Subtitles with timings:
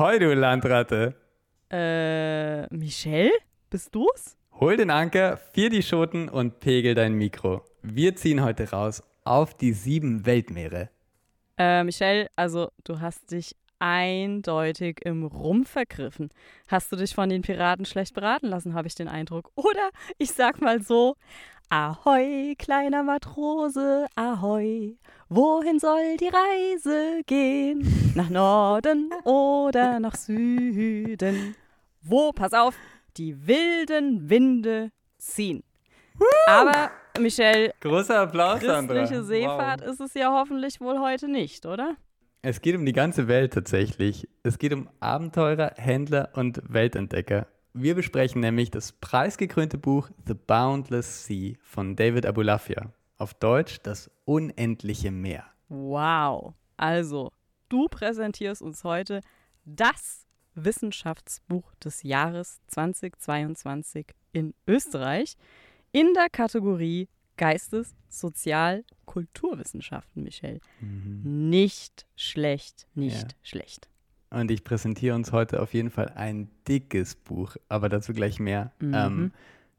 [0.00, 1.14] Ahoi, du Landratte.
[1.70, 3.32] Äh, Michelle?
[3.68, 4.38] Bist du's?
[4.58, 7.66] Hol den Anker, vier die Schoten und pegel dein Mikro.
[7.82, 10.88] Wir ziehen heute raus auf die sieben Weltmeere.
[11.58, 16.30] Äh, Michelle, also du hast dich eindeutig im Rumpf vergriffen.
[16.68, 19.50] Hast du dich von den Piraten schlecht beraten lassen, habe ich den Eindruck.
[19.54, 21.14] Oder ich sag mal so,
[21.72, 24.96] Ahoi, kleiner Matrose, ahoi,
[25.30, 28.12] wohin soll die Reise gehen?
[28.14, 31.54] Nach Norden oder nach Süden?
[32.02, 32.74] Wo, pass auf,
[33.16, 35.62] die wilden Winde ziehen.
[36.46, 38.94] Aber, Michelle, Großer Applaus, Sandra.
[38.98, 39.88] christliche Seefahrt Wow.
[39.92, 41.96] ist es ja hoffentlich wohl heute nicht, oder?
[42.42, 44.28] Es geht um die ganze Welt tatsächlich.
[44.42, 47.46] Es geht um Abenteurer, Händler und Weltentdecker.
[47.72, 52.92] Wir besprechen nämlich das preisgekrönte Buch The Boundless Sea von David Abulafia.
[53.20, 55.44] Auf Deutsch das unendliche Meer.
[55.68, 56.54] Wow.
[56.78, 57.32] Also,
[57.68, 59.20] du präsentierst uns heute
[59.66, 65.36] das Wissenschaftsbuch des Jahres 2022 in Österreich
[65.92, 70.60] in der Kategorie Geistes-, Sozial-, Kulturwissenschaften, Michelle.
[70.80, 73.28] Nicht schlecht, nicht Ja.
[73.42, 73.90] schlecht.
[74.30, 78.72] Und ich präsentiere uns heute auf jeden Fall ein dickes Buch, aber dazu gleich mehr.
[78.80, 78.94] Mhm.
[78.94, 79.32] Ähm,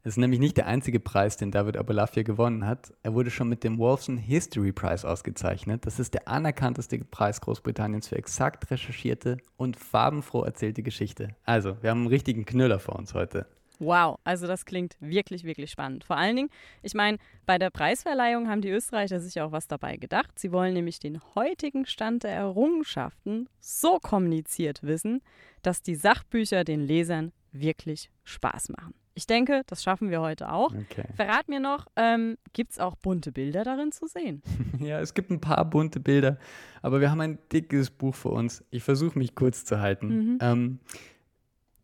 [0.04, 2.92] es ist nämlich nicht der einzige Preis, den David Abulafia gewonnen hat.
[3.04, 5.86] Er wurde schon mit dem Wolfson History Prize ausgezeichnet.
[5.86, 11.36] Das ist der anerkannteste Preis Großbritanniens für exakt recherchierte und farbenfroh erzählte Geschichte.
[11.44, 13.46] Also, wir haben einen richtigen Knüller vor uns heute.
[13.78, 16.02] Wow, also das klingt wirklich, wirklich spannend.
[16.02, 16.50] Vor allen Dingen,
[16.82, 20.36] ich meine, bei der Preisverleihung haben die Österreicher sich auch was dabei gedacht.
[20.36, 25.22] Sie wollen nämlich den heutigen Stand der Errungenschaften so kommuniziert wissen,
[25.62, 28.94] dass die Sachbücher den Lesern wirklich Spaß machen.
[29.14, 30.72] Ich denke, das schaffen wir heute auch.
[30.74, 31.04] Okay.
[31.16, 34.42] Verrat mir noch, ähm, gibt es auch bunte Bilder darin zu sehen?
[34.80, 36.38] Ja, es gibt ein paar bunte Bilder,
[36.80, 38.64] aber wir haben ein dickes Buch vor uns.
[38.70, 40.08] Ich versuche mich kurz zu halten.
[40.08, 40.38] Mhm.
[40.40, 40.78] Ähm,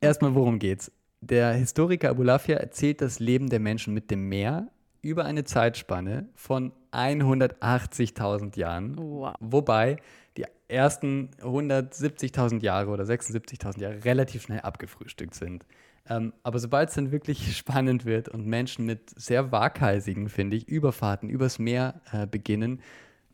[0.01, 0.91] erstmal, worum geht's?
[1.21, 4.69] Der Historiker Abulafia erzählt das Leben der Menschen mit dem Meer
[5.03, 9.34] über eine Zeitspanne von 180.000 Jahren, Wow.
[9.41, 9.97] wobei
[10.37, 15.65] die ersten 170.000 Jahre oder 76.000 Jahre relativ schnell abgefrühstückt sind.
[16.09, 20.69] Ähm, aber sobald es dann wirklich spannend wird und Menschen mit sehr waghalsigen, finde ich,
[20.69, 22.81] Überfahrten übers Meer äh, beginnen,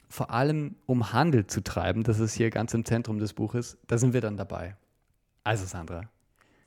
[0.08, 3.98] vor allem um Handel zu treiben, das ist hier ganz im Zentrum des Buches, da
[3.98, 4.76] sind wir dann dabei.
[5.42, 6.02] Also Sandra,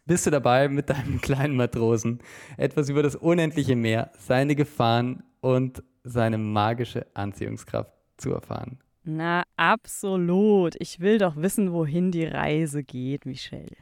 [0.06, 2.20] bist du dabei mit deinem kleinen Matrosen
[2.58, 8.80] etwas über das unendliche Meer, seine Gefahren und seine magische Anziehungskraft zu erfahren?
[9.04, 10.76] Na, absolut.
[10.80, 13.78] Ich will doch wissen, wohin die Reise geht, Michelle.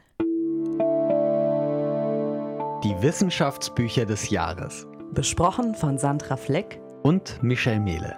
[2.86, 8.14] Die Wissenschaftsbücher des Jahres Besprochen von Sandra Fleck, und Michel Mehle.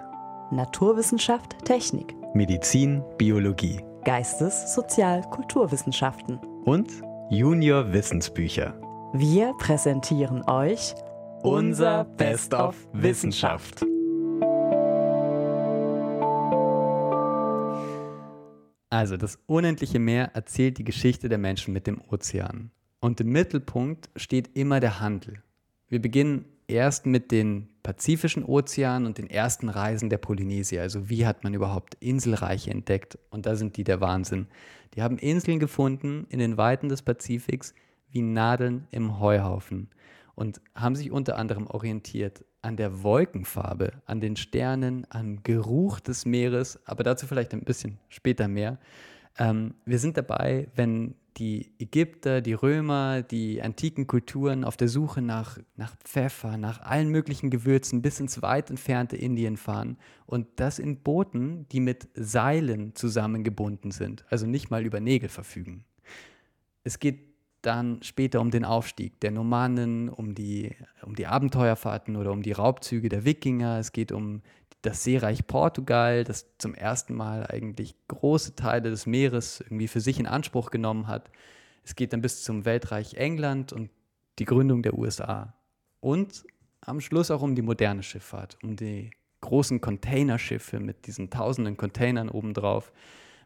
[0.51, 6.37] Naturwissenschaft, Technik, Medizin, Biologie Geistes-, Sozial-, Kulturwissenschaften.
[6.65, 6.87] und
[7.31, 8.79] Junior Wissensbücher.
[9.13, 10.93] Wir präsentieren euch
[11.41, 13.83] Unser Best of Wissenschaft.
[18.91, 22.69] Also, das unendliche Meer erzählt die Geschichte der Menschen mit dem Ozean.
[22.99, 25.41] Und im Mittelpunkt steht immer der Handel.
[25.87, 30.81] Wir beginnen erst mit den Pazifischen Ozean und den ersten Reisen der Polynesier.
[30.81, 33.17] Also wie hat man überhaupt Inselreiche entdeckt?
[33.31, 34.47] Und da sind die der Wahnsinn.
[34.93, 37.73] Die haben Inseln gefunden in den Weiten des Pazifiks
[38.11, 39.89] wie Nadeln im Heuhaufen
[40.35, 46.25] und haben sich unter anderem orientiert an der Wolkenfarbe, an den Sternen, am Geruch des
[46.25, 48.77] Meeres, aber dazu vielleicht ein bisschen später mehr.
[49.37, 55.21] Ähm, wir sind dabei, wenn die Ägypter, die Römer, die antiken Kulturen auf der Suche
[55.21, 60.79] nach, nach Pfeffer, nach allen möglichen Gewürzen bis ins weit entfernte Indien fahren und das
[60.79, 65.85] in Booten, die mit Seilen zusammengebunden sind, also nicht mal über Nägel verfügen.
[66.83, 67.29] Es geht
[67.61, 72.53] dann später um den Aufstieg der Normannen, um die, um die Abenteuerfahrten oder um die
[72.53, 73.79] Raubzüge der Wikinger.
[73.79, 74.41] Es geht um
[74.81, 80.19] das Seereich Portugal, das zum ersten Mal eigentlich große Teile des Meeres irgendwie für sich
[80.19, 81.29] in Anspruch genommen hat.
[81.83, 83.89] Es geht dann bis zum Weltreich England und
[84.39, 85.53] die Gründung der USA.
[85.99, 86.45] Und
[86.81, 89.11] am Schluss auch um die moderne Schifffahrt, um die
[89.41, 92.91] großen Containerschiffe mit diesen tausenden Containern obendrauf,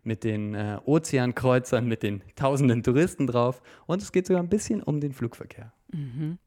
[0.04, 3.62] mit den äh, Ozeankreuzern, mit den tausenden Touristen drauf.
[3.86, 5.72] Und es geht sogar ein bisschen um den Flugverkehr.
[5.92, 6.38] Mhm.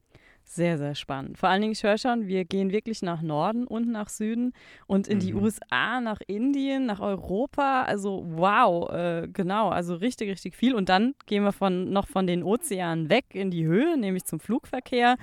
[0.48, 1.36] Sehr, sehr spannend.
[1.38, 4.52] Vor allen Dingen, ich höre schon, wir gehen wirklich nach Norden und nach Süden
[4.86, 5.42] und in die Mhm.
[5.42, 7.82] USA, nach Indien, nach Europa.
[7.82, 10.74] Also wow, äh, genau, also richtig, richtig viel.
[10.74, 14.38] Und dann gehen wir von, noch von den Ozeanen weg in die Höhe, nämlich zum
[14.38, 15.16] Flugverkehr.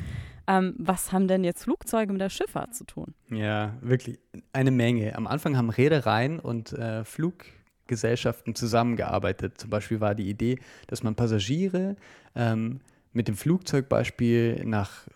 [0.46, 3.14] Ähm, was haben denn jetzt Flugzeuge mit der Schifffahrt zu tun?
[3.30, 4.20] Ja, wirklich
[4.52, 5.16] eine Menge.
[5.16, 7.04] Am Anfang haben Reedereien und äh,
[7.88, 9.58] Gesellschaften zusammengearbeitet.
[9.58, 11.96] Zum Beispiel war die Idee, dass man Passagiere
[12.36, 12.82] ähm,
[13.14, 15.08] mit dem Flugzeugbeispiel nach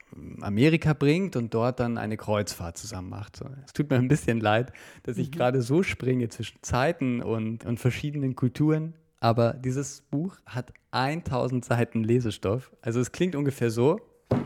[0.41, 3.41] Amerika bringt und dort dann eine Kreuzfahrt zusammen macht.
[3.65, 4.71] Es tut mir ein bisschen leid,
[5.03, 5.31] dass ich Mhm.
[5.31, 8.93] gerade so springe zwischen Zeiten und, und verschiedenen Kulturen.
[9.19, 12.71] Aber dieses Buch hat 1000 Seiten Lesestoff.
[12.81, 13.99] Also es klingt ungefähr so,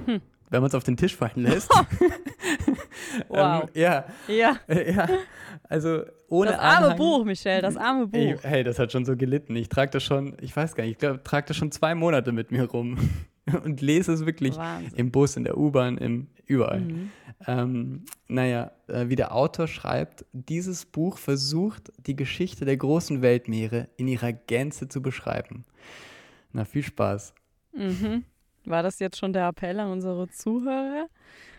[0.05, 0.21] Hm.
[0.49, 1.69] wenn man es auf den Tisch fallen lässt.
[3.27, 3.63] Wow.
[3.75, 5.07] ähm, ja, Ja, ja,
[5.67, 6.97] also ohne das arme Anhang.
[6.97, 8.17] Buch, Michelle, das arme Buch.
[8.17, 9.55] Ey, hey, das hat schon so gelitten.
[9.55, 12.31] Ich trage das schon, ich weiß gar nicht, ich glaube, trage das schon zwei Monate
[12.31, 12.97] mit mir rum
[13.63, 14.97] und lese es wirklich Wahnsinn.
[14.97, 16.81] im Bus, in der U-Bahn, im überall.
[16.81, 17.11] Mhm.
[17.47, 23.87] Ähm, naja, äh, wie der Autor schreibt, dieses Buch versucht, die Geschichte der großen Weltmeere
[23.97, 25.65] in ihrer Gänze zu beschreiben.
[26.51, 27.33] Na, viel Spaß.
[27.73, 28.25] Mhm.
[28.65, 31.07] War das jetzt schon der Appell an unsere Zuhörer?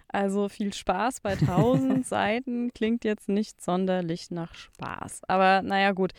[0.08, 5.22] Also viel Spaß bei 1000 Seiten klingt jetzt nicht sonderlich nach Spaß.
[5.26, 6.12] Aber naja gut,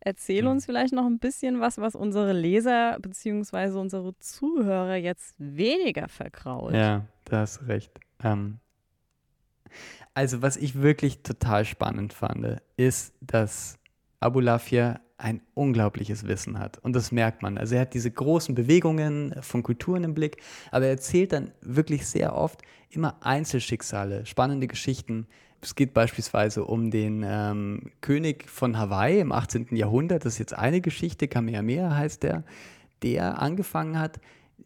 [0.00, 0.50] erzähl Mhm.
[0.50, 3.78] uns vielleicht noch ein bisschen was, was unsere Leser bzw.
[3.78, 6.74] unsere Zuhörer jetzt weniger verkraut.
[6.74, 7.92] Ja, da hast recht.
[8.22, 8.58] Ähm,
[10.14, 13.78] also, was ich wirklich total spannend fand, ist, dass
[14.20, 16.78] Abulafia ein unglaubliches Wissen hat.
[16.78, 17.58] Und das merkt man.
[17.58, 22.06] Also, er hat diese großen Bewegungen von Kulturen im Blick, aber er erzählt dann wirklich
[22.06, 25.26] sehr oft immer Einzelschicksale, spannende Geschichten.
[25.60, 29.74] Es geht beispielsweise um den ähm, König von Hawaii im 18.
[29.74, 30.24] Jahrhundert.
[30.24, 32.44] Das ist jetzt eine Geschichte, Kamehameha heißt der,
[33.02, 34.20] der angefangen hat,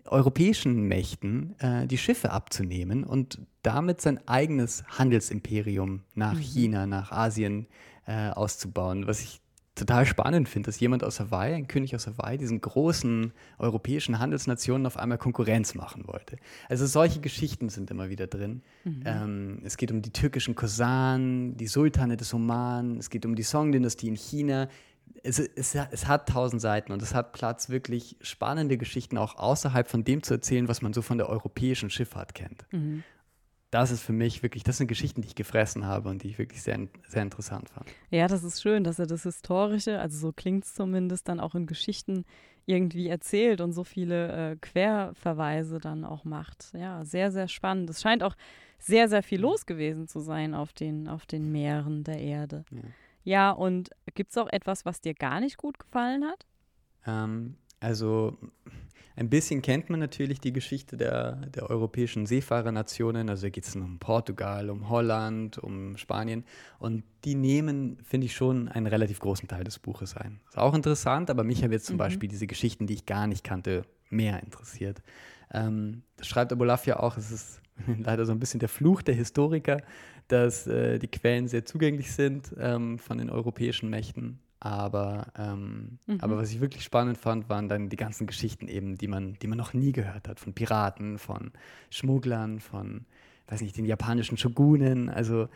[0.05, 7.67] europäischen Mächten äh, die Schiffe abzunehmen und damit sein eigenes Handelsimperium nach China, nach Asien
[8.06, 9.06] äh, auszubauen.
[9.06, 9.42] Was ich
[9.75, 14.87] total spannend finde, dass jemand aus Hawaii, ein König aus Hawaii, diesen großen europäischen Handelsnationen
[14.87, 16.37] auf einmal Konkurrenz machen wollte.
[16.69, 18.63] Also solche Geschichten sind immer wieder drin.
[19.07, 23.43] Ähm, es geht um die türkischen Kosanen, die Sultane des Oman, es geht um die
[23.43, 24.69] Song-Dynastie in China.
[25.23, 29.89] Es, es, es hat tausend Seiten und es hat Platz, wirklich spannende Geschichten auch außerhalb
[29.89, 32.67] von dem zu erzählen, was man so von der europäischen Schifffahrt kennt.
[32.73, 33.05] Mhm.
[33.73, 36.39] Das ist für mich wirklich, das sind Geschichten, die ich gefressen habe und die ich
[36.39, 36.79] wirklich sehr,
[37.09, 37.89] sehr interessant fand.
[38.11, 41.55] Ja, das ist schön, dass er das Historische, also so klingt es zumindest, dann auch
[41.55, 42.27] in Geschichten
[42.67, 46.71] irgendwie erzählt und so viele äh, Querverweise dann auch macht.
[46.75, 47.89] Ja, sehr, sehr spannend.
[47.89, 48.37] Es scheint auch
[48.79, 52.67] sehr, sehr viel los gewesen zu sein auf den, auf den Meeren der Erde.
[52.71, 52.81] Ja.
[53.25, 56.45] Ja, und gibt es auch etwas, was dir gar nicht gut gefallen hat?
[57.07, 58.37] Ähm, also
[59.17, 63.29] ein bisschen kennt man natürlich die Geschichte der, der europäischen Seefahrernationen.
[63.29, 66.44] Also da geht es um Portugal, um Holland, um Spanien.
[66.79, 70.41] Und die nehmen, finde ich, schon einen relativ großen Teil des Buches ein.
[70.49, 71.99] Ist auch interessant, aber mich haben jetzt zum Mhm.
[71.99, 75.03] Beispiel diese Geschichten, die ich gar nicht kannte, mehr interessiert.
[75.53, 77.62] Ähm, das schreibt Abolaf ja auch, es ist
[77.99, 79.79] leider so ein bisschen der Fluch der Historiker,
[80.29, 84.38] dass äh, die Quellen sehr zugänglich sind ähm, von den europäischen Mächten.
[84.64, 86.19] Aber, ähm, Mhm.
[86.20, 89.49] aber was ich wirklich spannend fand, waren dann die ganzen Geschichten eben, die man, die
[89.49, 90.38] man noch nie gehört hat.
[90.38, 91.50] Von Piraten, von
[91.91, 93.05] Schmugglern, von,
[93.49, 95.09] weiß nicht, den japanischen Shogunen.
[95.09, 95.49] Also,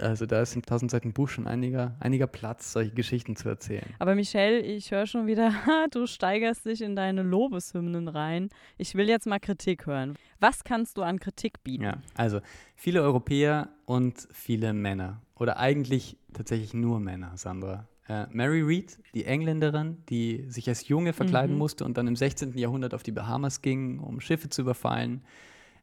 [0.00, 3.84] also da ist in 1000 Seiten Buch schon einiger, einiger Platz, solche Geschichten zu erzählen.
[3.98, 5.52] Aber Michelle, ich höre schon wieder,
[5.90, 8.48] du steigerst dich in deine Lobeshymnen rein.
[8.78, 10.14] Ich will jetzt mal Kritik hören.
[10.40, 11.84] Was kannst du an Kritik bieten?
[11.84, 12.40] Ja, also
[12.76, 15.20] viele Europäer und viele Männer.
[15.34, 17.86] Oder eigentlich tatsächlich nur Männer, Sandra.
[18.08, 21.58] Äh, Mary Read, die Engländerin, die sich als Junge verkleiden Mhm.
[21.58, 22.56] musste und dann im 16.
[22.58, 25.22] Jahrhundert auf die Bahamas ging, um Schiffe zu überfallen.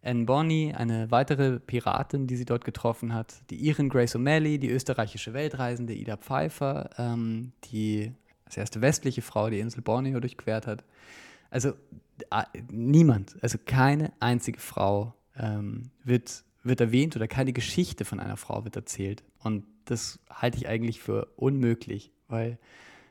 [0.04, 3.36] Anne Bonny, eine weitere Piratin, die sie dort getroffen hat.
[3.52, 8.12] Die Irin Grace O'Malley, die österreichische Weltreisende Ida Pfeiffer, ähm, die
[8.46, 10.84] als erste westliche Frau die Insel Borneo durchquert hat.
[11.52, 11.74] Also
[12.72, 18.64] niemand, also keine einzige Frau ähm, wird, wird erwähnt oder keine Geschichte von einer Frau
[18.64, 19.24] wird erzählt.
[19.40, 22.58] Und das halte ich eigentlich für unmöglich, weil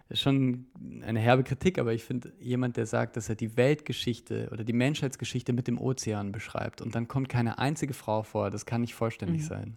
[0.09, 0.67] das ist schon
[1.03, 4.73] eine herbe Kritik, aber ich finde, jemand, der sagt, dass er die Weltgeschichte oder die
[4.73, 8.95] Menschheitsgeschichte mit dem Ozean beschreibt und dann kommt keine einzige Frau vor, das kann nicht
[8.95, 9.47] vollständig Mhm.
[9.47, 9.77] sein.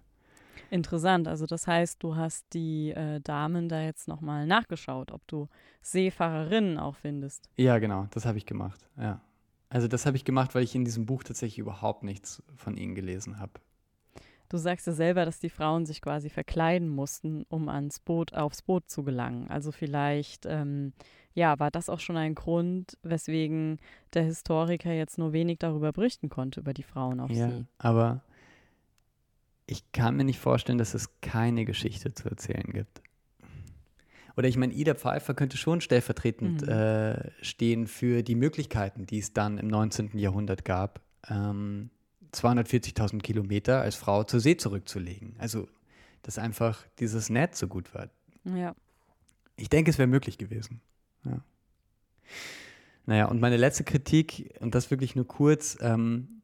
[0.71, 1.27] Interessant.
[1.27, 5.47] Also das heißt, du hast die äh, Damen da jetzt nochmal nachgeschaut, ob du
[5.83, 7.47] Seefahrerinnen auch findest.
[7.57, 9.21] Ja, genau, das habe ich gemacht, ja.
[9.69, 12.95] Also das habe ich gemacht, weil ich in diesem Buch tatsächlich überhaupt nichts von ihnen
[12.95, 13.53] gelesen habe.
[14.53, 18.61] Du sagst ja selber, dass die Frauen sich quasi verkleiden mussten, um ans Boot, aufs
[18.61, 19.47] Boot zu gelangen.
[19.49, 20.93] Also vielleicht, ähm,
[21.33, 23.79] ja, war das auch schon ein Grund, weswegen
[24.13, 27.65] der Historiker jetzt nur wenig darüber berichten konnte, über die Frauen auf Ja, See.
[27.79, 28.21] aber
[29.65, 33.01] ich kann mir nicht vorstellen, dass es keine Geschichte zu erzählen gibt.
[34.37, 36.69] Oder ich meine, Ida Pfeiffer könnte schon stellvertretend Mhm.
[36.69, 40.19] äh, stehen für die Möglichkeiten, die es dann im 19.
[40.19, 41.89] Jahrhundert gab, ähm,
[42.33, 45.35] 240.000 Kilometer als Frau zur See zurückzulegen.
[45.37, 45.67] Also,
[46.23, 48.09] dass einfach dieses Netz so gut war.
[48.45, 48.75] Ja.
[49.55, 50.81] ich denke, es wäre möglich gewesen.
[51.25, 51.39] Ja.
[53.05, 56.41] Naja, und meine letzte Kritik, und das wirklich nur kurz, ähm,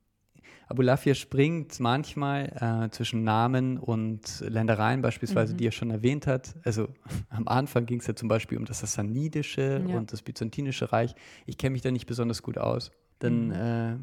[0.67, 5.58] Abulafia springt manchmal äh, zwischen Namen und Ländereien, beispielsweise, Mhm.
[5.58, 6.55] die er schon erwähnt hat.
[6.63, 6.89] Also
[7.29, 9.98] am Anfang ging es ja zum Beispiel um das Sassanidische Ja.
[9.98, 11.15] und das Byzantinische Reich.
[11.48, 12.91] Ich kenne mich da nicht besonders gut aus.
[13.19, 13.51] Dann Mhm.
[13.53, 13.96] äh,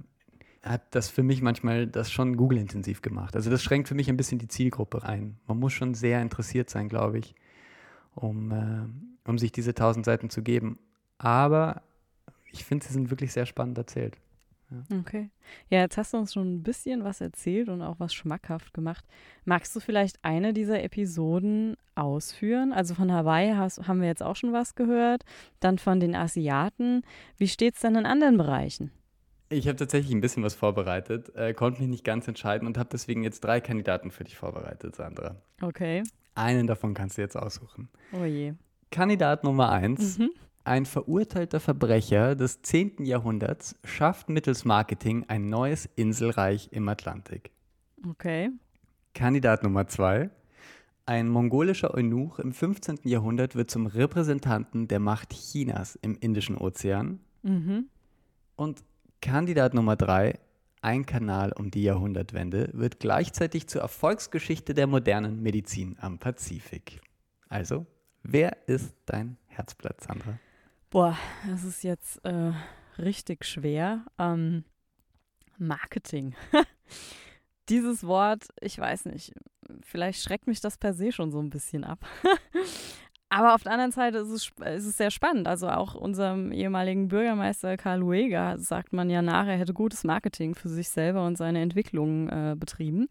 [0.66, 3.36] hat das für mich manchmal das schon Google-intensiv gemacht.
[3.36, 5.38] Also das schränkt für mich ein bisschen die Zielgruppe ein.
[5.46, 7.34] Man muss schon sehr interessiert sein, glaube ich,
[8.14, 10.78] um, äh, um sich diese tausend Seiten zu geben.
[11.18, 11.82] Aber
[12.52, 14.18] ich finde, sie sind wirklich sehr spannend erzählt.
[14.92, 15.30] Okay.
[15.70, 19.04] Ja, jetzt hast du uns schon ein bisschen was erzählt und auch was schmackhaft gemacht.
[19.44, 22.72] Magst du vielleicht eine dieser Episoden ausführen?
[22.72, 25.24] Also von Hawaii hast, haben wir jetzt auch schon was gehört,
[25.60, 27.02] dann von den Asiaten.
[27.38, 28.90] Wie steht es denn in anderen Bereichen?
[29.48, 32.88] Ich habe tatsächlich ein bisschen was vorbereitet, äh, konnte mich nicht ganz entscheiden und habe
[32.90, 35.36] deswegen jetzt drei Kandidaten für dich vorbereitet, Sandra.
[35.62, 36.02] Okay.
[36.34, 37.88] Einen davon kannst du jetzt aussuchen.
[38.12, 38.54] Oh je.
[38.90, 40.18] Kandidat Nummer eins.
[40.18, 40.30] Mhm.
[40.64, 43.04] Ein verurteilter Verbrecher des 10.
[43.04, 47.52] Jahrhunderts schafft mittels Marketing ein neues Inselreich im Atlantik.
[48.08, 48.50] Okay.
[49.14, 50.30] Kandidat Nummer zwei.
[51.06, 52.98] Ein mongolischer Eunuch im 15.
[53.04, 57.20] Jahrhundert wird zum Repräsentanten der Macht Chinas im Indischen Ozean.
[57.44, 57.86] Mhm.
[58.56, 58.82] Und
[59.20, 60.38] Kandidat Nummer drei.
[60.82, 67.00] Ein Kanal um die Jahrhundertwende wird gleichzeitig zur Erfolgsgeschichte der modernen Medizin am Pazifik.
[67.48, 67.86] Also,
[68.22, 70.38] wer ist dein Herzblatt, Sandra?
[70.90, 71.16] Boah,
[71.48, 72.52] das ist jetzt äh,
[72.98, 74.04] richtig schwer.
[74.18, 74.64] Ähm,
[75.58, 76.34] Marketing.
[77.68, 79.32] Dieses Wort, ich weiß nicht,
[79.82, 82.06] vielleicht schreckt mich das per se schon so ein bisschen ab.
[83.36, 85.46] Aber auf der anderen Seite ist es, ist es sehr spannend.
[85.46, 90.54] Also auch unserem ehemaligen Bürgermeister Karl Lueger sagt man ja nach, er hätte gutes Marketing
[90.54, 93.10] für sich selber und seine Entwicklung äh, betrieben.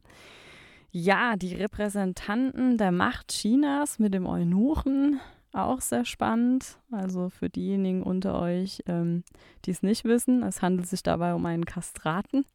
[0.89, 5.19] Ja, die Repräsentanten der Macht Chinas mit dem Eunuchen,
[5.53, 6.79] auch sehr spannend.
[6.89, 9.23] Also für diejenigen unter euch, ähm,
[9.65, 12.45] die es nicht wissen, es handelt sich dabei um einen Kastraten.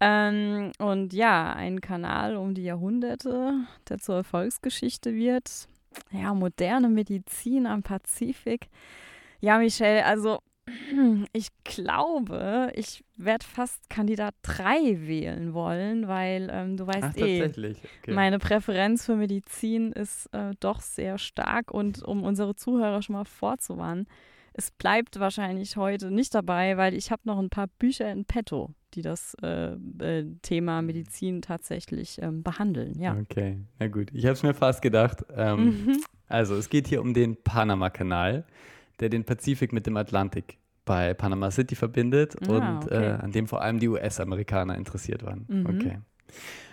[0.00, 3.54] Ähm, und ja, ein Kanal um die Jahrhunderte,
[3.88, 5.69] der zur Erfolgsgeschichte wird.
[6.12, 8.68] Ja, moderne Medizin am Pazifik.
[9.40, 10.40] Ja, Michelle, also
[11.32, 17.44] ich glaube, ich werde fast Kandidat 3 wählen wollen, weil ähm, du weißt Ach, eh.
[17.44, 17.76] Okay.
[18.06, 23.24] meine Präferenz für Medizin ist äh, doch sehr stark und um unsere Zuhörer schon mal
[23.24, 24.06] vorzuwarnen,
[24.52, 28.70] es bleibt wahrscheinlich heute nicht dabei, weil ich habe noch ein paar Bücher in petto,
[28.94, 32.98] die das äh, äh, Thema Medizin tatsächlich ähm, behandeln.
[33.00, 33.16] Ja.
[33.16, 34.08] Okay, na gut.
[34.12, 35.24] Ich habe es mir fast gedacht.
[35.34, 36.00] Ähm, Mhm.
[36.28, 38.44] Also, es geht hier um den Panama-Kanal,
[39.00, 43.04] der den Pazifik mit dem Atlantik bei Panama City verbindet Ah, und okay.
[43.04, 45.44] äh, an dem vor allem die US-Amerikaner interessiert waren.
[45.48, 45.66] Mhm.
[45.66, 45.98] Okay.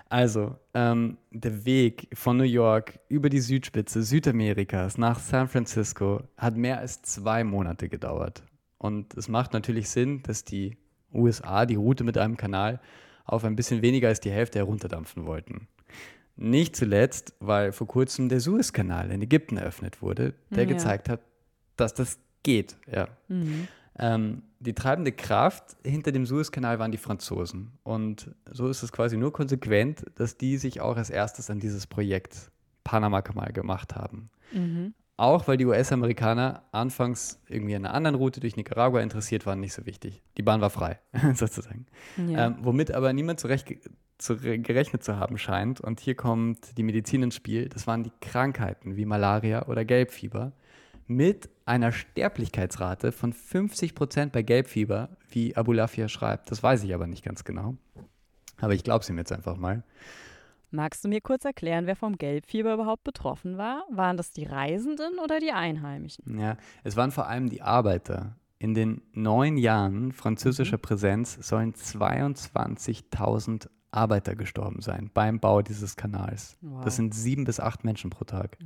[0.09, 6.55] Also, ähm, der Weg von New York über die Südspitze Südamerikas nach San Francisco hat
[6.55, 8.43] mehr als zwei Monate gedauert.
[8.77, 10.77] Und es macht natürlich Sinn, dass die
[11.13, 12.79] USA die Route mit einem Kanal
[13.25, 15.67] auf ein bisschen weniger als die Hälfte herunterdampfen wollten.
[16.35, 20.69] Nicht zuletzt, weil vor kurzem der Suezkanal in Ägypten eröffnet wurde, der Ja.
[20.69, 21.21] gezeigt hat,
[21.75, 22.77] dass das geht.
[22.91, 23.07] Ja.
[23.27, 23.67] Mhm.
[23.99, 27.71] Ähm, die treibende Kraft hinter dem Suezkanal waren die Franzosen.
[27.83, 31.87] Und so ist es quasi nur konsequent, dass die sich auch als erstes an dieses
[31.87, 32.51] Projekt
[32.83, 34.29] Panama-Kanal gemacht haben.
[34.53, 34.93] Mhm.
[35.19, 39.73] Auch weil die US-Amerikaner anfangs irgendwie an einer anderen Route durch Nicaragua interessiert waren, nicht
[39.73, 40.21] so wichtig.
[40.37, 40.99] Die Bahn war frei,
[41.33, 41.87] sozusagen.
[42.17, 42.47] Ja.
[42.47, 43.67] Ähm, womit aber niemand zurecht
[44.19, 45.81] zu, gerechnet zu haben scheint.
[45.81, 47.67] Und hier kommt die Medizin ins Spiel.
[47.67, 50.53] Das waren die Krankheiten wie Malaria oder Gelbfieber
[51.07, 56.51] mit einer Sterblichkeitsrate von 50 Prozent bei Gelbfieber, wie Abulafia schreibt.
[56.51, 57.75] Das weiß ich aber nicht ganz genau.
[58.59, 59.83] Aber ich glaube es ihm jetzt einfach mal.
[60.77, 63.83] Magst du mir kurz erklären, wer vom Gelbfieber überhaupt betroffen war?
[63.89, 66.37] Waren das die Reisenden oder die Einheimischen?
[66.39, 68.35] Ja, es waren vor allem die Arbeiter.
[68.59, 76.59] In den neun Jahren französischer Präsenz sollen 22.000 Arbeiter gestorben sein beim Bau dieses Kanals.
[76.61, 76.85] Wow.
[76.85, 78.59] Das sind sieben bis acht Menschen pro Tag.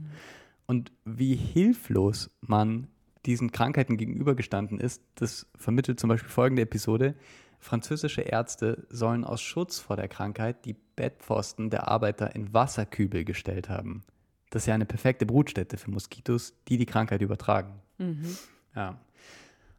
[0.65, 2.89] Und wie hilflos man
[3.25, 7.15] diesen Krankheiten gegenübergestanden ist, das vermittelt zum Beispiel folgende Episode.
[7.61, 13.69] Französische Ärzte sollen aus Schutz vor der Krankheit die Bettpfosten der Arbeiter in Wasserkübel gestellt
[13.69, 14.03] haben.
[14.49, 17.79] Das ist ja eine perfekte Brutstätte für Moskitos, die die Krankheit übertragen.
[17.99, 18.35] Mhm.
[18.75, 18.99] Ja.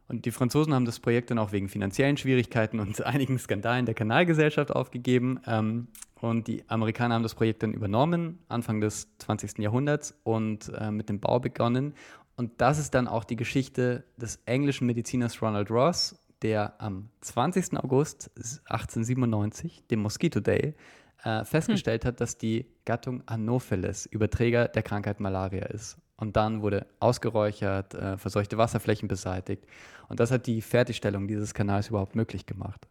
[0.07, 3.95] Und die Franzosen haben das Projekt dann auch wegen finanziellen Schwierigkeiten und einigen Skandalen der
[3.95, 5.41] Kanalgesellschaft aufgegeben.
[5.45, 5.89] Ähm,
[6.21, 9.59] und die Amerikaner haben das Projekt dann übernommen, Anfang des 20.
[9.59, 11.95] Jahrhunderts, und äh, mit dem Bau begonnen.
[12.35, 17.77] Und das ist dann auch die Geschichte des englischen Mediziners Ronald Ross, der am 20.
[17.77, 20.75] August 1897, dem Mosquito Day,
[21.23, 25.97] äh, festgestellt hat, dass die Gattung Anopheles Überträger der Krankheit Malaria ist.
[26.17, 29.65] und dann wurde ausgeräuchert, äh, verseuchte Wasserflächen beseitigt.
[30.07, 32.87] Und das hat die Fertigstellung dieses Kanals überhaupt möglich gemacht.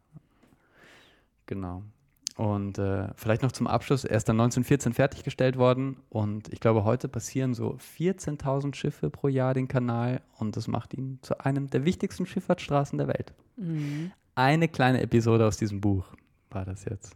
[1.47, 1.83] Genau.
[2.37, 6.83] Und äh, vielleicht noch zum Abschluss, er ist dann 1914 fertiggestellt worden und ich glaube,
[6.85, 11.69] heute passieren so 14.000 Schiffe pro Jahr den Kanal und das macht ihn zu einem
[11.69, 13.35] der wichtigsten Schifffahrtsstraßen der Welt.
[13.57, 14.13] Mhm.
[14.35, 16.07] Eine kleine Episode aus diesem Buch
[16.51, 17.15] war das jetzt.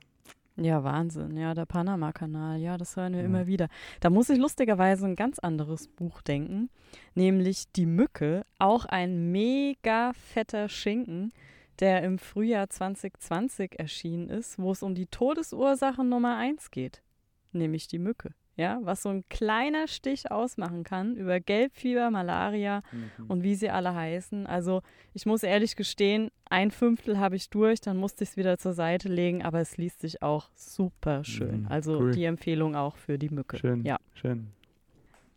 [0.58, 1.36] Ja, Wahnsinn.
[1.36, 2.58] Ja, der Panama-Kanal.
[2.58, 3.26] Ja, das hören wir Ja.
[3.26, 3.68] immer wieder.
[4.00, 6.70] Da muss ich lustigerweise ein ganz anderes Buch denken,
[7.14, 8.44] nämlich Die Mücke.
[8.58, 11.32] Auch ein mega fetter Schinken,
[11.80, 17.02] der im Frühjahr 2020 erschienen ist, wo es um die Todesursache Nummer eins geht,
[17.52, 18.30] nämlich die Mücke.
[18.58, 22.80] Ja, was so ein kleiner Stich ausmachen kann über Gelbfieber, Malaria
[23.28, 24.46] und wie sie alle heißen.
[24.46, 24.80] Also
[25.12, 28.72] ich muss ehrlich gestehen, ein Fünftel habe ich durch, dann musste ich es wieder zur
[28.72, 31.62] Seite legen, aber es liest sich auch super schön.
[31.64, 32.12] Mhm, Also cool.
[32.12, 33.58] die Empfehlung auch für die Mücke.
[33.58, 33.98] Schön, Ja.
[34.14, 34.48] schön.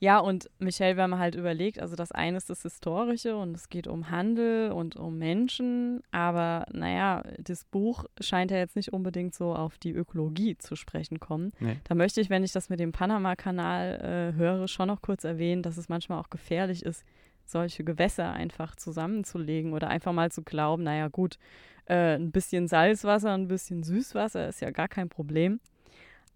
[0.02, 3.68] Ja, und Michelle, wir haben halt überlegt, also das eine ist das Historische und es
[3.68, 9.36] geht um Handel und um Menschen, aber naja, das Buch scheint ja jetzt nicht unbedingt
[9.36, 11.52] so auf die Ökologie zu sprechen kommen.
[11.60, 11.78] Nee.
[11.84, 15.64] Da möchte ich, wenn ich das mit dem Panama-Kanal äh, höre, schon noch kurz erwähnen,
[15.64, 17.04] dass es manchmal auch gefährlich ist,
[17.44, 21.38] solche Gewässer einfach zusammenzulegen oder einfach mal zu glauben, naja gut,
[21.86, 25.60] äh, ein bisschen Salzwasser, ein bisschen Süßwasser ist ja gar kein Problem.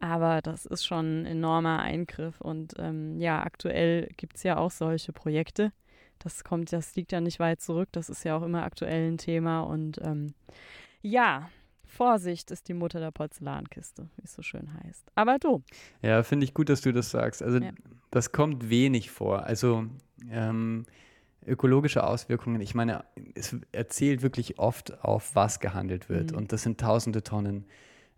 [0.04, 2.42] Aber das ist schon ein enormer Eingriff.
[2.42, 5.72] Und ähm, ja, aktuell gibt es ja auch solche Projekte.
[6.20, 7.88] Das kommt, das liegt ja nicht weit zurück.
[7.94, 9.62] Das ist ja auch immer aktuell ein Thema.
[9.62, 10.34] Und ähm,
[11.02, 11.50] ja,
[11.86, 15.10] Vorsicht ist die Mutter der Porzellankiste, wie es so schön heißt.
[15.16, 15.64] Aber du,
[16.02, 17.42] Ja, finde ich gut, dass du das sagst.
[17.42, 17.72] Also Ja.
[18.12, 19.46] das kommt wenig vor.
[19.46, 19.86] Also
[20.30, 20.86] ähm,
[21.46, 23.06] ökologische Auswirkungen, ich meine,
[23.36, 26.32] es erzählt wirklich oft auf, was gehandelt wird.
[26.32, 26.40] Mhm.
[26.40, 27.64] Und das sind tausende Tonnen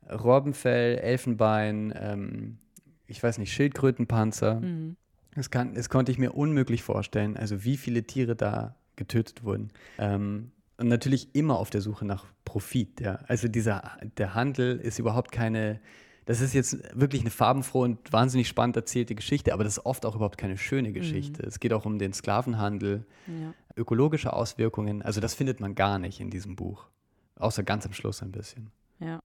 [0.10, 2.58] Robbenfell, Elfenbein, ähm,
[3.08, 4.62] ich weiß nicht, Schildkrötenpanzer.
[4.62, 4.96] mhm.
[5.36, 9.72] Das, kann, das konnte ich mir unmöglich vorstellen, also wie viele Tiere da getötet wurden.
[9.98, 13.02] Ähm, und natürlich immer auf der Suche nach Profit.
[13.02, 13.20] Ja.
[13.28, 15.80] Also dieser, der Handel ist überhaupt keine,
[16.26, 20.06] das ist jetzt wirklich eine farbenfrohe und wahnsinnig spannend erzählte Geschichte, aber das ist oft
[20.06, 21.44] auch überhaupt keine schöne Geschichte.
[21.44, 23.54] Es geht auch um den Sklavenhandel, ja.
[23.76, 25.02] ökologische Auswirkungen.
[25.02, 26.88] Also das findet man gar nicht in diesem Buch.
[27.38, 28.72] Außer ganz am Schluss ein bisschen.
[29.00, 29.20] Ja.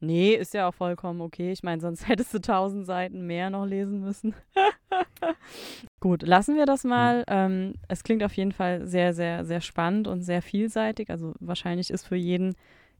[0.00, 1.52] Nee, ist ja auch vollkommen okay.
[1.52, 4.34] Ich meine, sonst hättest du tausend Seiten mehr noch lesen müssen.
[6.00, 7.24] Gut, lassen wir das mal.
[7.28, 11.10] Ähm, es klingt auf jeden Fall sehr, sehr, sehr spannend und sehr vielseitig.
[11.10, 12.54] Also wahrscheinlich ist für jeden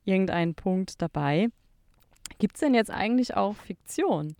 [0.05, 1.49] irgendein Punkt dabei.
[2.39, 4.37] Gibt es denn jetzt eigentlich auch Fiktion?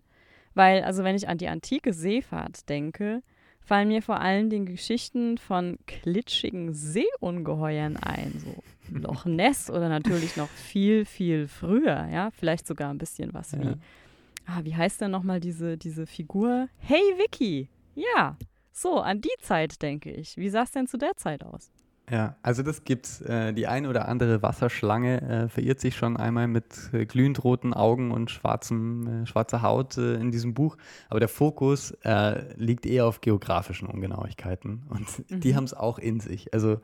[0.53, 3.23] Weil, also wenn ich an die antike Seefahrt denke,
[3.71, 10.35] fallen mir vor allem die Geschichten von klitschigen Seeungeheuern ein, so Loch Ness oder natürlich
[10.35, 13.75] noch viel, viel früher, ja, vielleicht sogar ein bisschen was wie, Ja.
[14.45, 16.67] ah, wie heißt denn nochmal diese, diese Figur?
[16.79, 18.35] Hey Vicky, ja,
[18.73, 20.35] so, an die Zeit denke ich.
[20.35, 21.71] Wie sah es denn zu der Zeit aus?
[22.09, 23.21] Ja, also das gibt's.
[23.21, 27.73] Äh, die ein oder andere Wasserschlange äh, verirrt sich schon einmal mit äh, glühend roten
[27.73, 30.77] Augen und schwarzem, äh, schwarzer Haut in diesem Buch.
[31.09, 31.95] Aber der Fokus
[32.57, 34.83] liegt eher auf geografischen Ungenauigkeiten.
[34.89, 35.07] Und
[35.43, 35.55] die Mhm.
[35.55, 36.53] haben es auch in sich.
[36.53, 36.79] Also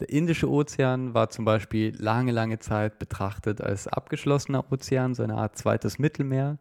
[0.00, 5.36] der Indische Ozean war zum Beispiel lange, lange Zeit betrachtet als abgeschlossener Ozean, so eine
[5.36, 6.58] Art zweites Mittelmeer.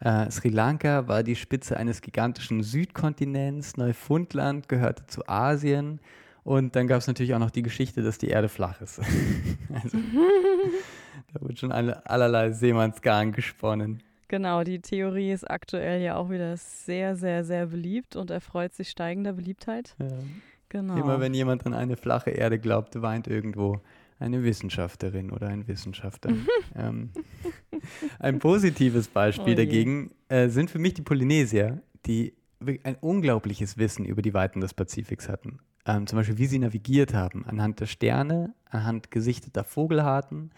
[0.00, 3.76] Äh, Sri Lanka war die Spitze eines gigantischen Südkontinents.
[3.78, 6.00] Neufundland gehörte zu Asien.
[6.44, 8.98] Und dann gab es natürlich auch noch die Geschichte, dass die Erde flach ist.
[9.82, 9.98] also,
[11.32, 14.02] da wird schon alle, allerlei Seemannsgarn gesponnen.
[14.28, 18.90] Genau, die Theorie ist aktuell ja auch wieder sehr, sehr, sehr beliebt und erfreut sich
[18.90, 19.96] steigender Beliebtheit.
[19.98, 20.08] Ja.
[20.68, 20.96] Genau.
[20.96, 23.80] Immer wenn jemand an eine flache Erde glaubt, weint irgendwo
[24.18, 26.32] eine Wissenschaftlerin oder ein Wissenschaftler.
[26.76, 27.10] ähm,
[28.18, 32.34] ein positives Beispiel Oh dagegen äh, sind für mich die Polynesier, die
[32.82, 35.60] ein unglaubliches Wissen über die Weiten des Pazifiks hatten.
[35.86, 40.50] Ähm, zum Beispiel, wie sie navigiert haben, anhand der Sterne, anhand gesichteter Vogelharten,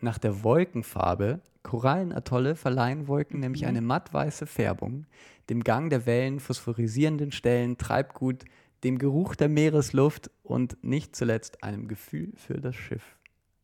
[0.00, 1.40] nach der Wolkenfarbe.
[1.62, 3.68] Korallenatolle verleihen Wolken nämlich Mhm.
[3.68, 5.04] eine mattweiße Färbung,
[5.50, 8.44] dem Gang der Wellen, phosphorisierenden Stellen, Treibgut,
[8.82, 13.18] dem Geruch der Meeresluft und nicht zuletzt einem Gefühl für das Schiff.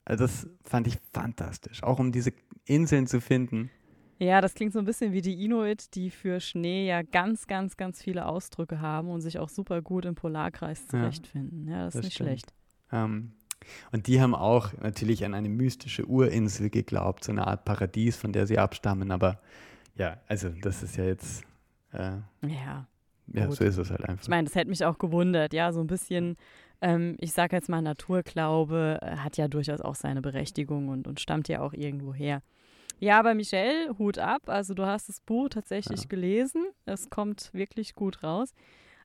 [0.05, 2.33] Also das fand ich fantastisch, auch um diese
[2.67, 3.71] Inseln zu finden.
[4.19, 7.77] Ja, das klingt so ein bisschen wie die Inuit, die für Schnee ja ganz, ganz,
[7.77, 11.69] ganz viele Ausdrücke haben und sich auch super gut im Polarkreis zurechtfinden.
[11.69, 12.29] Ja, das, das ist nicht stimmt.
[12.29, 12.55] schlecht.
[12.93, 13.33] Ähm,
[13.93, 18.33] und die haben auch natürlich an eine mystische Urinsel geglaubt, so eine Art Paradies, von
[18.33, 19.11] der sie abstammen.
[19.11, 19.41] Aber
[19.97, 21.45] ja, also das ist ja jetzt,
[21.93, 22.87] äh, Ja,
[23.33, 23.57] ja, Gut.
[23.57, 24.23] so ist es halt einfach.
[24.23, 25.53] ich meine, das hätte mich auch gewundert.
[25.53, 26.37] Ja, so ein bisschen,
[26.81, 31.21] ähm, ich sage jetzt mal, Naturglaube äh, hat ja durchaus auch seine Berechtigung und, und
[31.21, 32.43] stammt ja auch irgendwo her.
[32.99, 34.43] Ja, aber Michelle, Hut ab.
[34.47, 36.07] Also du hast das Buch tatsächlich Ja.
[36.09, 36.65] gelesen.
[36.87, 38.55] Es kommt wirklich gut raus.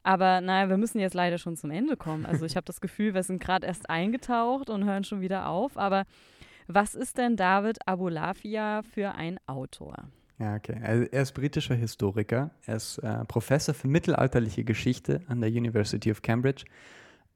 [0.04, 2.26] Aber naja, wir müssen jetzt leider schon zum Ende kommen.
[2.26, 5.78] Also ich habe das Gefühl, wir sind gerade erst eingetaucht und hören schon wieder auf.
[5.78, 6.06] Aber
[6.68, 9.96] was ist denn David Abulafia für ein Autor?
[10.40, 10.80] Ja, okay.
[10.84, 12.50] Also er ist britischer Historiker.
[12.66, 16.64] Er ist äh, Professor für mittelalterliche Geschichte an der University of Cambridge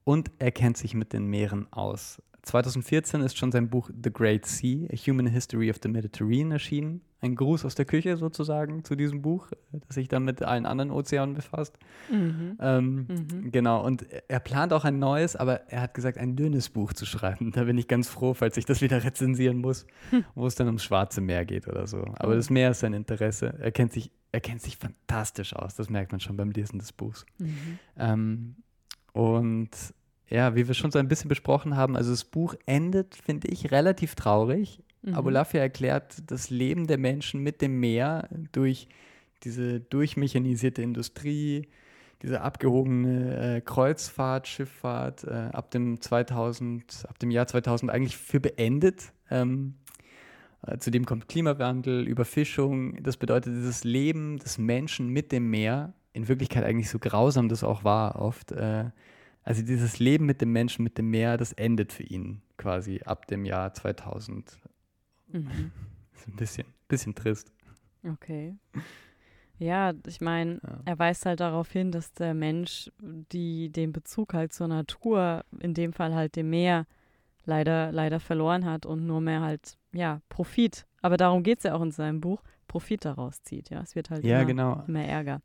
[0.06, 2.22] und er kennt sich mit den Meeren aus.
[2.46, 7.02] 2014 ist schon sein Buch The Great Sea, A Human History of the Mediterranean erschienen.
[7.22, 10.92] Ein Gruß aus der Küche sozusagen zu diesem Buch, das sich dann mit allen anderen
[10.92, 11.78] Ozeanen befasst.
[12.12, 12.58] Mhm.
[12.60, 13.52] Ähm, mhm.
[13.52, 17.06] Genau, und er plant auch ein neues, aber er hat gesagt, ein dünnes Buch zu
[17.06, 17.52] schreiben.
[17.52, 20.24] Da bin ich ganz froh, falls ich das wieder rezensieren muss, hm.
[20.36, 21.98] wo es dann ums Schwarze Meer geht oder so.
[22.16, 22.36] Aber oh.
[22.36, 23.58] das Meer ist sein Interesse.
[23.60, 26.92] Er kennt sich, er kennt sich fantastisch aus, das merkt man schon beim Lesen des
[26.92, 27.26] Buchs.
[27.40, 27.80] Mhm.
[27.98, 28.56] Ähm,
[29.14, 29.72] und
[30.30, 33.72] ja, wie wir schon so ein bisschen besprochen haben, also das Buch endet, finde ich,
[33.72, 34.84] relativ traurig.
[35.02, 35.14] Mhm.
[35.14, 38.88] Abulafia erklärt das Leben der Menschen mit dem Meer durch
[39.44, 41.68] diese durchmechanisierte Industrie,
[42.22, 48.40] diese abgehobene äh, Kreuzfahrt, Schifffahrt äh, ab dem 2000, ab dem Jahr 2000 eigentlich für
[48.40, 49.12] beendet.
[49.30, 49.76] Ähm,
[50.66, 53.02] äh, zudem kommt Klimawandel, Überfischung.
[53.04, 57.64] Das bedeutet, dieses Leben des Menschen mit dem Meer, in Wirklichkeit eigentlich so grausam das
[57.64, 58.86] auch war oft, äh,
[59.46, 63.28] also dieses Leben mit dem Menschen, mit dem Meer, das endet für ihn quasi ab
[63.28, 64.60] dem Jahr 2000.
[65.28, 65.72] Mhm.
[66.16, 67.52] ist ein bisschen, bisschen trist.
[68.04, 68.56] Okay.
[69.60, 70.80] Ja, ich meine, ja.
[70.86, 75.76] er weist halt darauf hin, dass der Mensch die, den Bezug halt zur Natur, in
[75.76, 76.88] dem Fall halt dem Meer,
[77.46, 80.86] leider, leider verloren hat und nur mehr halt, ja, Profit.
[81.02, 83.70] Aber darum geht es ja auch in seinem Buch, Profit daraus zieht.
[83.70, 84.84] Ja, es wird halt ja, immer, genau.
[84.88, 85.42] immer Ärger.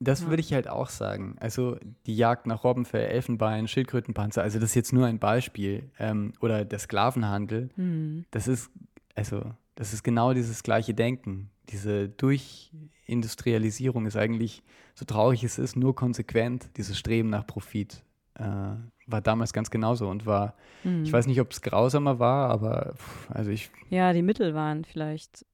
[0.00, 0.28] Das ja.
[0.28, 1.36] würde ich halt auch sagen.
[1.40, 5.90] Also die Jagd nach Robbenfell, Elfenbein, Schildkrötenpanzer, also das ist jetzt nur ein Beispiel.
[5.98, 8.24] Ähm, oder der Sklavenhandel, mhm.
[8.30, 8.70] das ist,
[9.14, 9.42] also,
[9.74, 11.50] das ist genau dieses gleiche Denken.
[11.70, 14.62] Diese Durchindustrialisierung ist eigentlich,
[14.94, 18.02] so traurig es ist, nur konsequent, dieses Streben nach Profit.
[18.34, 18.76] Äh,
[19.08, 21.02] war damals ganz genauso und war, mhm.
[21.02, 23.70] ich weiß nicht, ob es grausamer war, aber pff, also ich.
[23.90, 25.44] Ja, die Mittel waren vielleicht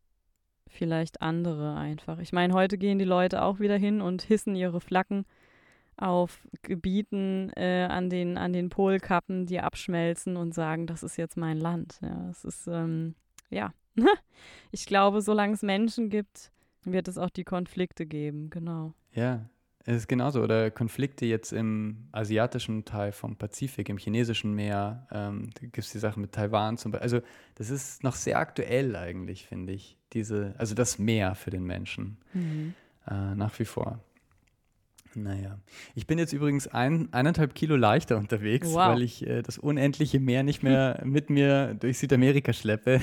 [0.74, 2.18] vielleicht andere einfach.
[2.18, 5.24] Ich meine, heute gehen die Leute auch wieder hin und hissen ihre Flaggen
[5.96, 11.36] auf Gebieten äh, an, den, an den Polkappen, die abschmelzen und sagen, das ist jetzt
[11.36, 11.98] mein Land.
[12.02, 13.14] Ja, es ist, ähm,
[13.50, 13.72] ja.
[14.72, 16.50] ich glaube, solange es Menschen gibt,
[16.82, 18.92] wird es auch die Konflikte geben, genau.
[19.12, 19.48] Ja,
[19.86, 20.42] es ist genauso.
[20.42, 25.06] Oder Konflikte jetzt im asiatischen Teil vom Pazifik, im chinesischen Meer.
[25.12, 27.02] Ähm, da gibt es die Sache mit Taiwan zum Beispiel.
[27.02, 27.20] Also
[27.56, 29.98] das ist noch sehr aktuell eigentlich, finde ich.
[30.12, 32.16] Diese, also das Meer für den Menschen.
[32.32, 32.74] Mhm.
[33.06, 34.00] Äh, nach wie vor.
[35.16, 35.58] Naja.
[35.94, 38.88] Ich bin jetzt übrigens ein, eineinhalb Kilo leichter unterwegs, wow.
[38.88, 43.00] weil ich äh, das unendliche Meer nicht mehr mit mir durch Südamerika schleppe.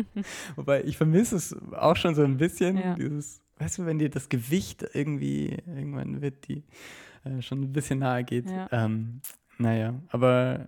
[0.56, 2.94] Wobei ich vermisse es auch schon so ein bisschen, ja.
[2.94, 6.64] dieses weißt du, wenn dir das Gewicht irgendwie, irgendwann wird die
[7.24, 8.50] äh, schon ein bisschen nahe geht.
[8.50, 8.68] Ja.
[8.70, 9.20] Ähm,
[9.58, 10.66] naja, aber,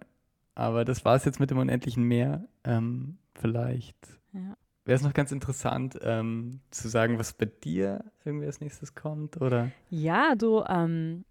[0.54, 2.46] aber das war es jetzt mit dem unendlichen Meer.
[2.64, 3.96] Ähm, vielleicht
[4.32, 4.56] ja.
[4.84, 9.40] wäre es noch ganz interessant ähm, zu sagen, was bei dir irgendwie als nächstes kommt,
[9.40, 9.70] oder?
[9.90, 11.24] Ja, du, ähm,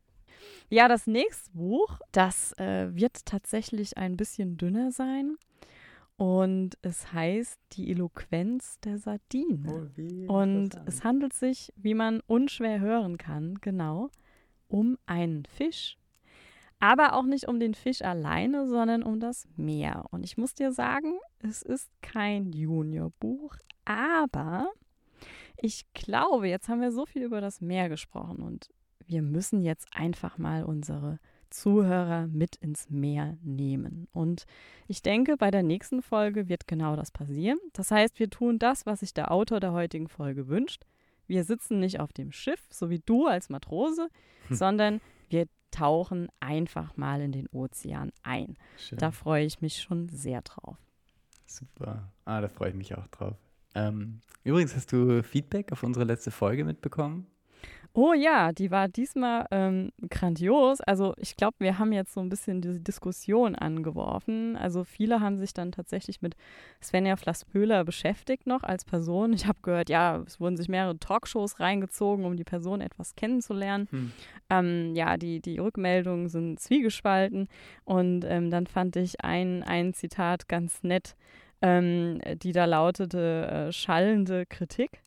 [0.70, 5.38] ja, das nächste Buch, das äh, wird tatsächlich ein bisschen dünner sein.
[6.20, 9.90] Und es heißt die Eloquenz der Sardine.
[10.28, 14.10] Oh, und es handelt sich, wie man unschwer hören kann, genau,
[14.68, 15.98] um einen Fisch.
[16.82, 20.08] Aber auch nicht um den Fisch alleine, sondern um das Meer.
[20.12, 23.56] Und ich muss dir sagen, es ist kein Juniorbuch,
[23.86, 24.74] aber
[25.56, 28.70] ich glaube, jetzt haben wir so viel über das Meer gesprochen und
[29.06, 31.18] wir müssen jetzt einfach mal unsere
[31.50, 34.08] Zuhörer mit ins Meer nehmen.
[34.12, 34.46] Und
[34.88, 37.60] ich denke, bei der nächsten Folge wird genau das passieren.
[37.74, 40.86] Das heißt, wir tun das, was sich der Autor der heutigen Folge wünscht.
[41.28, 44.10] Wir sitzen nicht auf dem Schiff, so wie du als Matrose,
[44.48, 44.56] hm.
[44.56, 48.58] sondern wir tauchen einfach mal in den Ozean ein.
[48.78, 48.98] Schön.
[48.98, 50.78] Da freue ich mich schon sehr drauf.
[51.46, 52.12] Super.
[52.26, 53.36] Ah, da freue ich mich auch drauf.
[53.76, 57.28] Ähm, übrigens, hast du Feedback auf unsere letzte Folge mitbekommen?
[58.02, 60.80] Oh ja, die war diesmal ähm, grandios.
[60.80, 64.56] Also ich glaube, wir haben jetzt so ein bisschen diese Diskussion angeworfen.
[64.56, 66.38] Also viele haben sich dann tatsächlich mit
[66.82, 69.34] Svenja Flasspöhler beschäftigt noch als Person.
[69.34, 73.90] Ich habe gehört, ja, es wurden sich mehrere Talkshows reingezogen, um die Person etwas kennenzulernen.
[73.92, 74.12] Hm.
[74.50, 77.50] Ähm, ja, die, die Rückmeldungen sind zwiegespalten.
[77.84, 81.18] Und ähm, dann fand ich ein, ein Zitat ganz nett,
[81.62, 85.04] ähm, die da lautete, äh, schallende Kritik.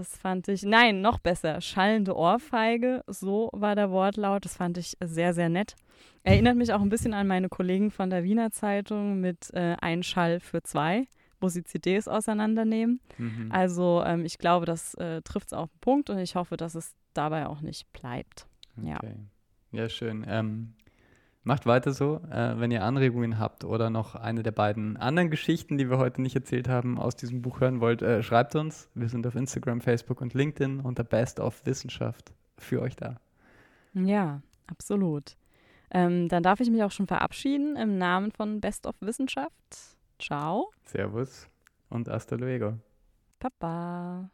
[0.00, 1.60] Das fand ich, nein, noch besser.
[1.60, 4.46] Schallende Ohrfeige, so war der Wortlaut.
[4.46, 5.76] Das fand ich sehr, sehr nett.
[6.22, 10.02] Erinnert mich auch ein bisschen an meine Kollegen von der Wiener Zeitung mit äh, Ein
[10.02, 11.06] Schall für zwei,
[11.38, 13.00] wo sie CDs auseinandernehmen.
[13.18, 13.48] Mhm.
[13.52, 16.74] Also ähm, ich glaube, das äh, trifft es auf den Punkt und ich hoffe, dass
[16.74, 18.46] es dabei auch nicht bleibt.
[18.78, 18.88] Okay.
[18.88, 19.00] Ja.
[19.72, 20.24] Ja, schön.
[20.26, 20.72] Ähm,
[21.42, 22.20] macht weiter so.
[22.30, 26.22] Äh, wenn ihr Anregungen habt oder noch eine der beiden anderen Geschichten, die wir heute
[26.22, 28.88] nicht erzählt haben, aus diesem Buch hören wollt, äh, schreibt uns.
[28.94, 33.16] Wir sind auf Instagram, Facebook und LinkedIn unter Best of Wissenschaft für euch da.
[33.94, 35.36] Ja, absolut.
[35.90, 39.96] Ähm, dann darf ich mich auch schon verabschieden im Namen von Best of Wissenschaft.
[40.18, 40.70] Ciao.
[40.84, 41.48] Servus
[41.88, 42.74] und hasta luego.
[43.38, 44.30] Papa.